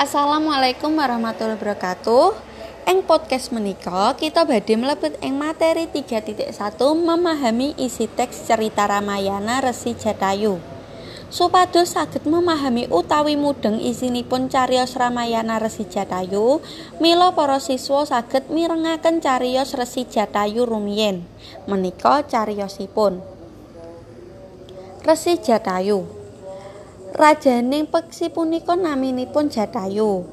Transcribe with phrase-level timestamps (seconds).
[0.00, 2.32] Assalamualaikum warahmatullahi wabarakatuh.
[2.88, 6.56] Eng podcast menika kita badhe mlebet ing materi 3.1
[6.96, 10.56] memahami isi teks cerita Ramayana Resi Jatayu.
[11.28, 16.64] Supados saged memahami utawi mudeng isinipun cariyos Ramayana Resi Jatayu,
[16.96, 21.28] mila para siswa saged mirengaken cariyos Resi Jatayu rumiyin.
[21.68, 23.20] Menika cariyosipun.
[25.04, 26.19] Resi Jatayu
[27.20, 30.24] Rajaning peksi punika naminipun Jatayu.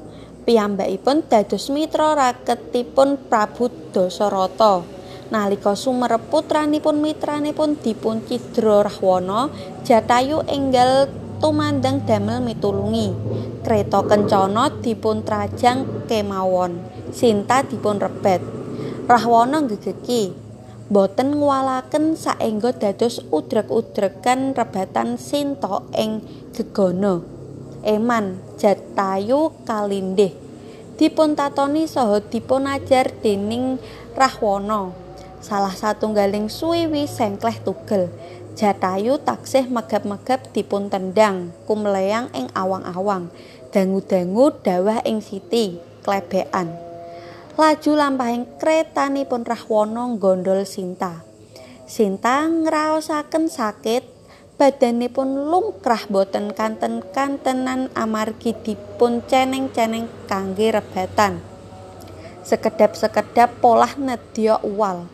[0.48, 4.80] Piyambakipun dados mitra raketipun Prabu Dasarata.
[5.28, 9.52] Nalika sumerep putranipun mitranipun dipun cidra Rahwana,
[9.84, 11.12] Jatayu enggal
[11.44, 13.12] tumandang damel mitulungi.
[13.60, 16.88] Kreta kencana dipun trajang kemawon.
[17.12, 18.40] Sinta dipun rebet.
[19.04, 20.47] Rahwana gegeki.
[20.88, 26.24] Boten ngwalaken saengga dados udrek-udrekan rebatan sinta ing
[26.56, 27.20] gegana.
[27.84, 30.32] Eman jatayu kalindih.
[30.98, 33.78] Dipun tatoni saha dipun ajar dening
[34.16, 34.90] rahwana.
[35.38, 38.10] Salah satunggaling suwiwi sengkleh tugel.
[38.58, 43.30] Jatayu taksih megap-megap dipun tendang kumleyang ing awang-awang.
[43.70, 46.87] Dangu-dangu dawah ing siti klebekan
[47.58, 51.26] laju lampahing kretanipun Rahwana gondol Sinta.
[51.90, 54.06] Sinta ngraosaken sakit,
[54.54, 61.42] badanipun lumkrah boten kanten-kantenan amargi dipun ceneng-ceneng kangge rebatan.
[62.46, 65.10] Sekedap-sekedap polah nedya uwal.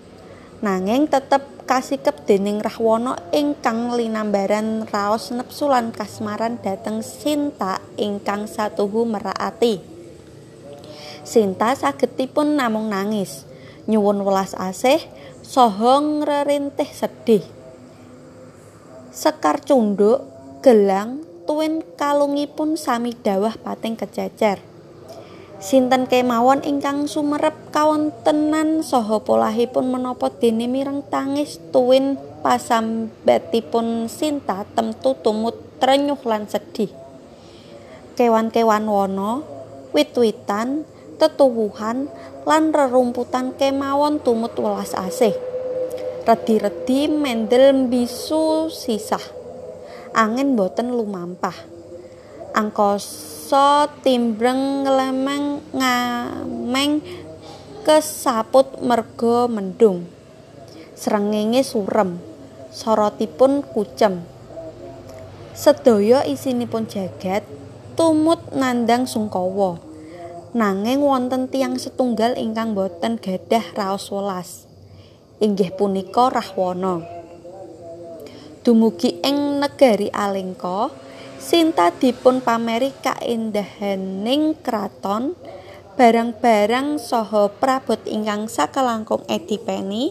[0.60, 9.08] Nanging tetep kasikep dening Rahwana ingkang linambaran raos nepsu lan kasmaran dhateng Sinta ingkang satuhu
[9.08, 9.93] meraati.
[11.24, 13.48] Sinta sagedipun namung nangis,
[13.88, 15.00] nyuwun welas asih
[15.40, 17.44] saha ngrerintih sedih.
[19.08, 20.20] Sekar cunduk,
[20.60, 24.60] gelang, tuwin kalungipun sami dawah pating kececer.
[25.64, 35.16] Sinten kemawon ingkang sumerep kawontenan saha polahipun menapa dene mireng tangis tuwin pasambetipun Sinta temtu
[35.24, 36.92] tumut trenyuh lan sedih.
[38.12, 39.40] Kewan-kewan wana,
[39.96, 40.84] wit-witan,
[41.16, 42.10] tetuwuhan
[42.44, 45.32] lan rerumputan kemawon tumut welas asih.
[46.24, 49.20] Redi-redi mendel bisu sisah.
[50.16, 51.54] Angin boten lumampah.
[52.54, 57.04] Angkasa timbreng ngelemeng ngameng
[57.84, 60.08] kesaput merga mendung.
[60.96, 62.16] Srengenge surem,
[62.72, 64.24] sorotipun kucem.
[65.52, 67.44] Sedaya isinipun jagat
[67.98, 69.93] tumut nandang sungkawa.
[70.54, 74.70] Nanging wonten tiang setunggal ingkang boten gadah raos welas.
[75.42, 77.02] Inggih punika Rahwana.
[78.62, 80.94] Dumugi ing negari Alengka
[81.44, 85.36] Sinta dipun pameri kaendahaning kraton
[85.92, 90.08] barang-barang saha prabot ingkang sakelangkung edipeni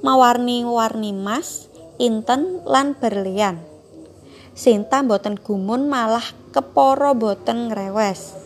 [0.00, 1.68] mawarni-warni mas
[2.00, 3.60] inten lan berlian.
[4.56, 6.24] Sinta boten gumun malah
[6.56, 8.41] kepara boten ngrewes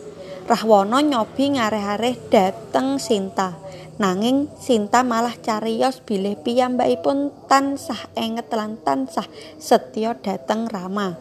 [0.47, 3.59] Rahwana nyobi ngareh-areh dateng Sinta.
[3.99, 9.27] Nanging Sinta malah cariyos bilih piyambakipun tansah enget lan tansah
[9.59, 11.19] setya dateng Rama.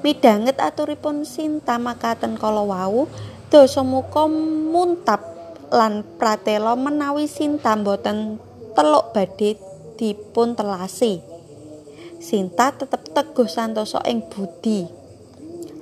[0.00, 3.12] Midanget aturipun Sinta makaten kala wau,
[3.52, 4.24] dosa muka
[4.72, 5.20] muntap
[5.68, 8.40] lan pratela menawi Sinta boten
[8.72, 9.60] teluk badhe
[10.00, 11.20] dipun telasi.
[12.16, 14.88] Sinta tetep teguh santosa ing budi.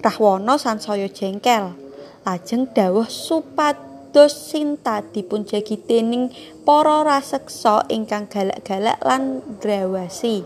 [0.03, 1.87] Rahwana sansaya jengkel.
[2.29, 6.29] Lajeng dawuh supados Sinta dipun jagi dening
[6.61, 10.45] para raseksa ingkang galak-galak lan drawasi.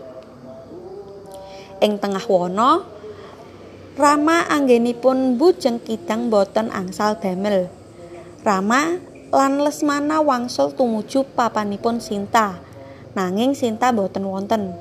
[1.83, 2.87] Ing tengah wana
[3.99, 7.67] Rama anggenipun bujeng kidang boten angsal damel.
[8.41, 8.97] Rama
[9.29, 12.63] lan Lesmana wangsul tumuju papanipun Sinta.
[13.13, 14.71] Nanging Sinta boten wonten.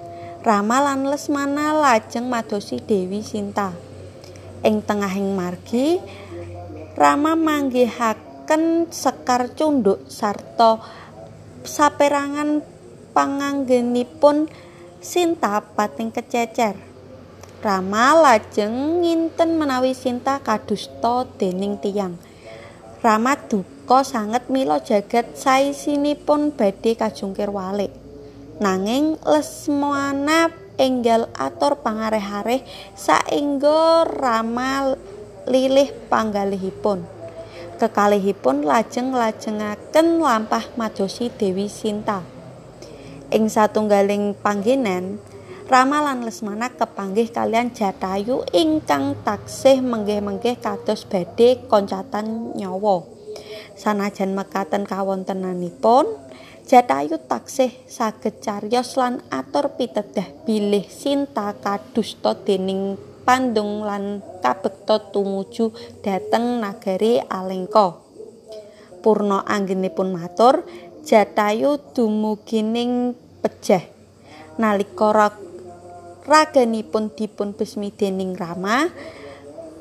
[0.46, 3.74] Rama lan Lesmana lajeng madosi Dewi Sinta.
[4.62, 6.00] Ing tengahing margi
[6.92, 10.76] Rama manggihaken sekar cunduk sarta
[11.64, 12.60] saperangan
[13.16, 14.52] panganggenipun
[15.02, 16.78] Sinta pating kececer.
[17.58, 22.20] Rama lajeng nginten menawi Sinta kadusta dening tiyang.
[23.02, 27.90] Rama duka sanget mila jagat saisinipun badhe kajungkir walik.
[28.62, 32.62] Nanging Lesmana enggal atur pangareh-areh
[32.94, 34.94] saengga Rama
[35.46, 37.02] lilih panggalihipun.
[37.80, 42.22] Kekalihipun lajeng lajengaken lampah majosi Dewi Sinta.
[43.32, 45.18] Ing satunggaling panggenan,
[45.72, 53.08] Rama lan Lesmana kepanggih kalian Jatayu ingkang taksih menggih-menggih kados badhe koncatan nyawa.
[53.72, 56.12] Sanajan mekaten kawontenanipun
[56.68, 65.70] Jatayu taksih saged cariyos lan atur pitedah bilih Sinta kadusta dening Pandung lan kabekta tumuju
[66.02, 67.98] dhateng nagari Alengka.
[69.02, 70.66] Purna anggenipun matur,
[71.02, 73.82] Jatayu dumugining pejah
[74.54, 75.34] nalika
[76.22, 78.86] raganipun dipun besmi dening Rama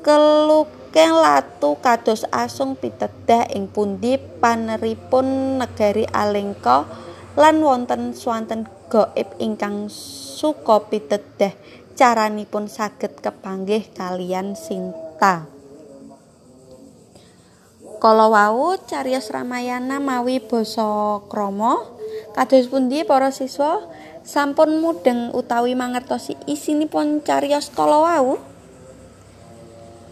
[0.02, 6.90] kelukeng latu kados asung pitedah ing pundi paneripun negari Alengka
[7.38, 11.54] lan wonten swanten gaib ingkang suka pitedah
[11.92, 15.46] caranipun saged kepanggih kalian Sinta
[18.02, 21.86] Kala wau cariyos Ramayana mawi basa krama
[22.34, 23.78] kados pundi para siswa?
[24.26, 28.42] Sampun mudeng utawi mangertosi isinipun cariyos kala wau?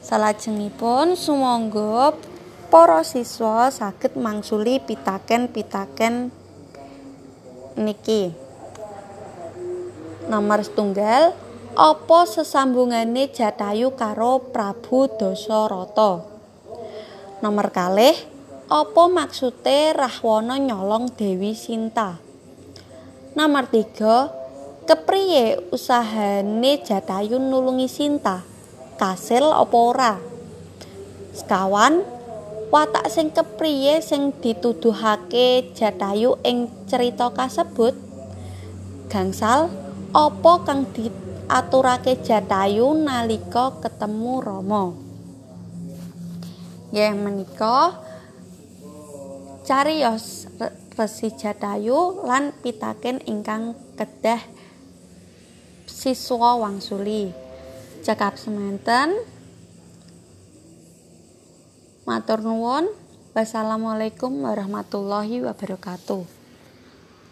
[0.06, 2.14] Salajengipun sumangga
[2.70, 6.30] para siswa saged mangsuli pitaken-pitaken
[7.74, 8.30] niki.
[10.30, 11.34] Nomor setunggal
[11.78, 16.26] apa sesambungane Jatayu karo Prabu Dasarata
[17.42, 18.16] nomor kalih
[18.70, 22.30] apa maksude Rahwana nyolong Dewi Sinta
[23.30, 28.42] Nomor 3, kepriye usahane Jatayu nulungi Sinta?
[28.98, 30.14] Kasil apa ora?
[31.30, 32.02] Sekawan,
[32.74, 37.94] watak sing kepriye sing dituduhake Jatayu ing cerita kasebut?
[39.06, 39.70] Gangsal,
[40.10, 40.90] apa kang
[41.50, 44.94] diaturake Jatayu nalika ketemu Rama?
[46.94, 47.98] Nggih menika
[49.66, 50.46] cariyos
[50.94, 54.38] Resi Jatayu lan pitaken ingkang kedah
[55.90, 57.34] siswa wangsuli.
[58.06, 59.18] Cekap semanten.
[62.06, 62.86] Matur nuwun.
[63.34, 66.39] Wassalamualaikum warahmatullahi wabarakatuh.